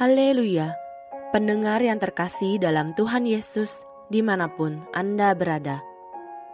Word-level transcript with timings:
Haleluya! 0.00 0.72
Pendengar 1.28 1.84
yang 1.84 2.00
terkasih 2.00 2.56
dalam 2.56 2.96
Tuhan 2.96 3.28
Yesus, 3.28 3.84
di 4.08 4.24
mana 4.24 4.48
pun 4.48 4.80
Anda 4.96 5.36
berada, 5.36 5.84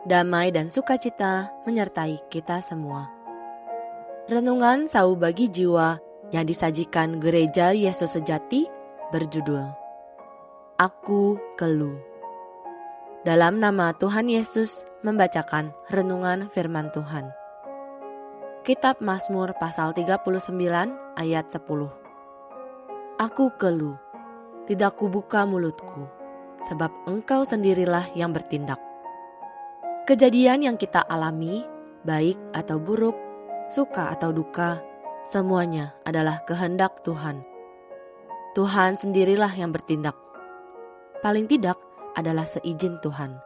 damai 0.02 0.50
dan 0.50 0.66
sukacita 0.66 1.54
menyertai 1.62 2.26
kita 2.26 2.58
semua. 2.58 3.06
Renungan 4.26 4.90
Sau 4.90 5.14
Bagi 5.14 5.46
Jiwa 5.46 5.94
yang 6.34 6.42
disajikan 6.42 7.22
Gereja 7.22 7.70
Yesus 7.70 8.18
Sejati 8.18 8.66
berjudul 9.14 9.62
Aku 10.82 11.38
Kelu. 11.54 12.02
Dalam 13.22 13.62
nama 13.62 13.94
Tuhan 13.94 14.26
Yesus 14.26 14.82
membacakan 15.06 15.70
renungan 15.94 16.50
firman 16.50 16.90
Tuhan. 16.90 17.30
Kitab 18.66 18.98
Mazmur 18.98 19.54
pasal 19.62 19.94
39 19.94 20.34
ayat 21.14 21.46
10. 21.46 22.05
Aku 23.16 23.48
keluh, 23.56 23.96
tidak 24.68 25.00
kubuka 25.00 25.48
mulutku, 25.48 26.04
sebab 26.68 26.92
engkau 27.08 27.48
sendirilah 27.48 28.12
yang 28.12 28.36
bertindak. 28.36 28.76
Kejadian 30.04 30.60
yang 30.60 30.76
kita 30.76 31.00
alami, 31.00 31.64
baik 32.04 32.36
atau 32.52 32.76
buruk, 32.76 33.16
suka 33.72 34.12
atau 34.12 34.36
duka, 34.36 34.84
semuanya 35.24 35.96
adalah 36.04 36.44
kehendak 36.44 37.00
Tuhan. 37.08 37.40
Tuhan 38.52 39.00
sendirilah 39.00 39.56
yang 39.56 39.72
bertindak. 39.72 40.20
Paling 41.24 41.48
tidak 41.48 41.80
adalah 42.20 42.44
seizin 42.44 43.00
Tuhan. 43.00 43.40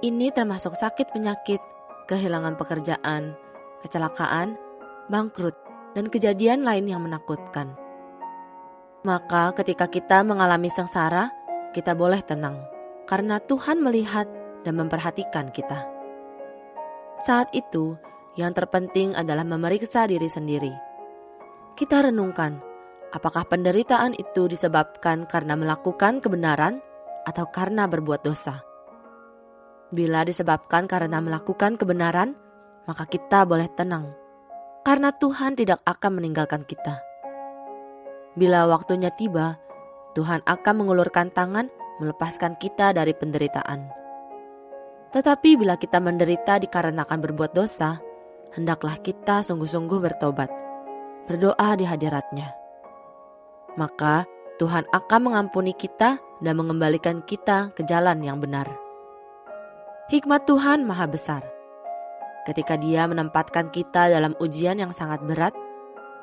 Ini 0.00 0.32
termasuk 0.32 0.72
sakit 0.80 1.12
penyakit, 1.12 1.60
kehilangan 2.08 2.56
pekerjaan, 2.56 3.36
kecelakaan, 3.84 4.56
bangkrut, 5.12 5.60
dan 5.92 6.08
kejadian 6.08 6.64
lain 6.64 6.88
yang 6.88 7.04
menakutkan. 7.04 7.81
Maka 9.02 9.50
ketika 9.58 9.90
kita 9.90 10.22
mengalami 10.22 10.70
sengsara, 10.70 11.34
kita 11.74 11.90
boleh 11.98 12.22
tenang 12.22 12.54
karena 13.10 13.42
Tuhan 13.42 13.82
melihat 13.82 14.30
dan 14.62 14.78
memperhatikan 14.78 15.50
kita. 15.50 15.90
Saat 17.26 17.50
itu, 17.50 17.98
yang 18.38 18.54
terpenting 18.54 19.14
adalah 19.18 19.42
memeriksa 19.42 20.06
diri 20.06 20.30
sendiri. 20.30 20.70
Kita 21.74 22.06
renungkan, 22.06 22.62
apakah 23.10 23.42
penderitaan 23.50 24.14
itu 24.14 24.46
disebabkan 24.46 25.26
karena 25.26 25.58
melakukan 25.58 26.22
kebenaran 26.22 26.78
atau 27.26 27.46
karena 27.50 27.90
berbuat 27.90 28.22
dosa. 28.22 28.62
Bila 29.90 30.22
disebabkan 30.22 30.86
karena 30.86 31.18
melakukan 31.18 31.74
kebenaran, 31.74 32.38
maka 32.86 33.04
kita 33.10 33.44
boleh 33.44 33.66
tenang, 33.74 34.14
karena 34.86 35.10
Tuhan 35.10 35.58
tidak 35.58 35.82
akan 35.84 36.22
meninggalkan 36.22 36.62
kita. 36.64 37.11
Bila 38.32 38.64
waktunya 38.64 39.12
tiba, 39.12 39.60
Tuhan 40.16 40.40
akan 40.44 40.74
mengulurkan 40.80 41.32
tangan 41.32 41.68
melepaskan 42.00 42.56
kita 42.56 42.96
dari 42.96 43.12
penderitaan. 43.12 43.92
Tetapi 45.12 45.60
bila 45.60 45.76
kita 45.76 46.00
menderita 46.00 46.56
dikarenakan 46.56 47.18
berbuat 47.20 47.52
dosa, 47.52 48.00
hendaklah 48.56 48.96
kita 49.04 49.44
sungguh-sungguh 49.44 50.00
bertobat, 50.00 50.48
berdoa 51.28 51.76
di 51.76 51.84
hadiratnya. 51.84 52.56
Maka 53.76 54.24
Tuhan 54.56 54.88
akan 54.88 55.20
mengampuni 55.20 55.76
kita 55.76 56.16
dan 56.40 56.54
mengembalikan 56.56 57.20
kita 57.24 57.76
ke 57.76 57.84
jalan 57.84 58.24
yang 58.24 58.40
benar. 58.40 58.68
Hikmat 60.08 60.44
Tuhan 60.48 60.84
maha 60.84 61.08
besar. 61.08 61.44
Ketika 62.48 62.74
dia 62.80 63.06
menempatkan 63.06 63.70
kita 63.70 64.10
dalam 64.12 64.34
ujian 64.40 64.80
yang 64.80 64.90
sangat 64.90 65.22
berat, 65.24 65.54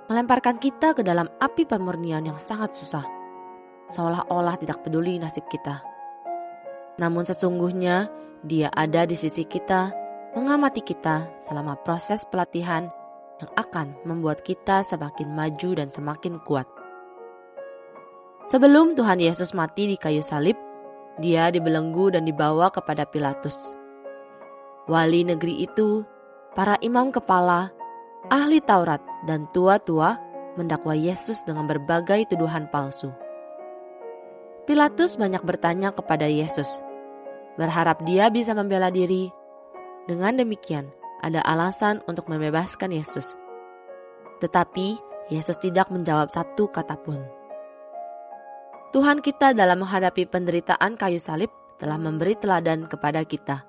melemparkan 0.10 0.58
kita 0.58 0.98
ke 0.98 1.06
dalam 1.06 1.30
api 1.38 1.70
pemurnian 1.70 2.26
yang 2.26 2.42
sangat 2.42 2.74
susah, 2.74 3.06
seolah-olah 3.94 4.58
tidak 4.58 4.82
peduli 4.82 5.22
nasib 5.22 5.46
kita. 5.54 5.86
Namun 6.98 7.24
sesungguhnya 7.30 8.10
dia 8.44 8.74
ada 8.74 9.06
di 9.06 9.14
sisi 9.14 9.46
kita, 9.46 9.94
mengamati 10.34 10.82
kita 10.82 11.30
selama 11.46 11.78
proses 11.86 12.26
pelatihan 12.28 12.90
yang 13.40 13.52
akan 13.56 13.94
membuat 14.04 14.42
kita 14.44 14.82
semakin 14.84 15.32
maju 15.32 15.70
dan 15.78 15.88
semakin 15.94 16.42
kuat. 16.44 16.66
Sebelum 18.50 18.98
Tuhan 18.98 19.22
Yesus 19.22 19.54
mati 19.54 19.86
di 19.86 19.96
kayu 19.96 20.26
salib, 20.26 20.58
dia 21.22 21.54
dibelenggu 21.54 22.10
dan 22.18 22.26
dibawa 22.26 22.74
kepada 22.74 23.06
Pilatus. 23.06 23.78
Wali 24.90 25.22
negeri 25.22 25.70
itu, 25.70 26.02
para 26.58 26.82
imam 26.82 27.14
kepala, 27.14 27.70
ahli 28.28 28.60
Taurat 28.60 29.00
dan 29.24 29.48
tua-tua 29.56 30.20
mendakwa 30.60 30.92
Yesus 30.92 31.40
dengan 31.48 31.72
berbagai 31.72 32.28
tuduhan 32.28 32.68
palsu. 32.68 33.16
Pilatus 34.68 35.16
banyak 35.16 35.42
bertanya 35.48 35.96
kepada 35.96 36.28
Yesus, 36.28 36.84
berharap 37.56 38.04
dia 38.04 38.28
bisa 38.28 38.52
membela 38.52 38.92
diri. 38.92 39.32
Dengan 40.06 40.36
demikian, 40.36 40.92
ada 41.24 41.40
alasan 41.48 42.04
untuk 42.12 42.28
membebaskan 42.28 42.92
Yesus. 42.92 43.40
Tetapi 44.44 45.00
Yesus 45.32 45.58
tidak 45.62 45.88
menjawab 45.90 46.30
satu 46.30 46.68
kata 46.70 47.00
pun. 47.02 47.22
Tuhan 48.90 49.22
kita 49.22 49.54
dalam 49.54 49.86
menghadapi 49.86 50.26
penderitaan 50.26 50.98
kayu 50.98 51.22
salib 51.22 51.54
telah 51.78 51.98
memberi 52.02 52.34
teladan 52.38 52.90
kepada 52.90 53.22
kita. 53.22 53.62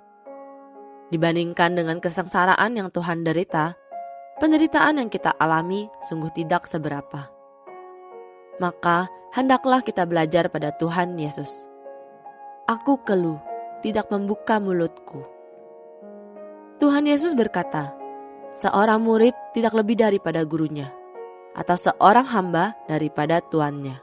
Dibandingkan 1.12 1.76
dengan 1.76 2.00
kesengsaraan 2.00 2.76
yang 2.76 2.88
Tuhan 2.88 3.26
derita, 3.26 3.76
penderitaan 4.40 4.96
yang 4.96 5.12
kita 5.12 5.36
alami 5.36 5.92
sungguh 6.08 6.32
tidak 6.32 6.64
seberapa. 6.64 7.28
Maka 8.56 9.12
hendaklah 9.36 9.84
kita 9.84 10.08
belajar 10.08 10.48
pada 10.48 10.72
Tuhan 10.80 11.20
Yesus. 11.20 11.68
Aku 12.64 13.04
keluh, 13.04 13.36
tidak 13.84 14.08
membuka 14.08 14.56
mulutku. 14.56 15.20
Tuhan 16.80 17.04
Yesus 17.04 17.36
berkata, 17.36 17.92
seorang 18.56 19.04
murid 19.04 19.36
tidak 19.52 19.76
lebih 19.76 20.00
daripada 20.00 20.40
gurunya, 20.48 20.88
atau 21.52 21.76
seorang 21.76 22.24
hamba 22.24 22.72
daripada 22.88 23.44
tuannya. 23.44 24.00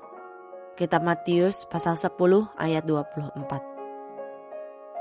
Kitab 0.77 1.01
Matius 1.01 1.65
pasal 1.65 1.97
10 1.97 2.13
ayat 2.53 2.85
24. 2.85 3.41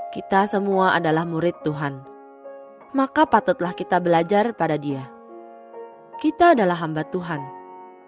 Kita 0.09 0.49
semua 0.49 0.97
adalah 0.97 1.29
murid 1.29 1.53
Tuhan. 1.61 2.01
Maka 2.97 3.29
patutlah 3.29 3.77
kita 3.77 4.01
belajar 4.01 4.57
pada 4.57 4.79
Dia 4.79 5.16
kita 6.17 6.57
adalah 6.57 6.73
hamba 6.81 7.05
Tuhan, 7.13 7.37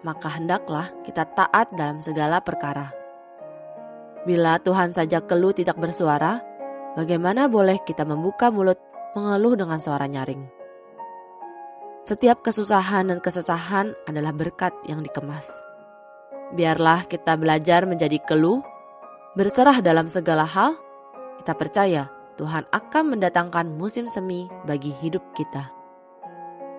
maka 0.02 0.26
hendaklah 0.34 0.90
kita 1.06 1.22
taat 1.38 1.70
dalam 1.78 2.02
segala 2.02 2.42
perkara. 2.42 2.90
Bila 4.26 4.58
Tuhan 4.58 4.90
saja 4.90 5.22
keluh 5.22 5.54
tidak 5.54 5.78
bersuara, 5.78 6.42
bagaimana 6.98 7.46
boleh 7.46 7.78
kita 7.86 8.02
membuka 8.02 8.50
mulut 8.50 8.76
mengeluh 9.14 9.54
dengan 9.54 9.78
suara 9.78 10.10
nyaring? 10.10 10.42
Setiap 12.02 12.42
kesusahan 12.42 13.14
dan 13.14 13.22
kesesahan 13.22 13.94
adalah 14.10 14.34
berkat 14.34 14.74
yang 14.90 15.06
dikemas. 15.06 15.46
Biarlah 16.58 17.06
kita 17.06 17.38
belajar 17.38 17.86
menjadi 17.86 18.18
keluh, 18.26 18.58
berserah 19.38 19.78
dalam 19.78 20.10
segala 20.10 20.42
hal. 20.42 20.74
Kita 21.38 21.54
percaya 21.54 22.10
Tuhan 22.42 22.66
akan 22.74 23.04
mendatangkan 23.14 23.70
musim 23.78 24.10
semi 24.10 24.50
bagi 24.66 24.90
hidup 24.98 25.22
kita. 25.38 25.79